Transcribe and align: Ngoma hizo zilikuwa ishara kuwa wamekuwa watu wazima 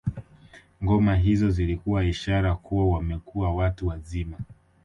Ngoma 0.83 1.15
hizo 1.15 1.49
zilikuwa 1.49 2.03
ishara 2.05 2.55
kuwa 2.55 2.85
wamekuwa 2.95 3.55
watu 3.55 3.87
wazima 3.87 4.37